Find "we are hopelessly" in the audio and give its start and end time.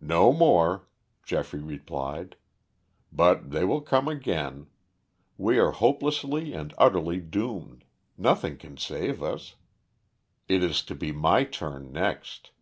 5.36-6.52